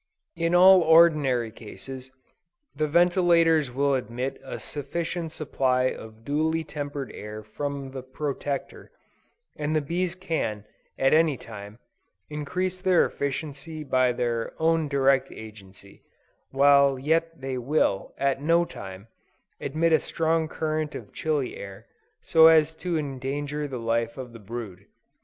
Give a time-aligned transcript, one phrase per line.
[0.35, 2.09] In all ordinary cases,
[2.75, 8.89] the ventilators will admit a sufficient supply of duly tempered air from the Protector,
[9.55, 10.65] and the bees can,
[10.97, 11.77] at any time,
[12.31, 16.01] increase their efficiency by their own direct agency,
[16.49, 19.05] while yet they will, at no time,
[19.59, 21.85] admit a strong current of chilly air,
[22.23, 24.87] so as to endanger the life of the brood.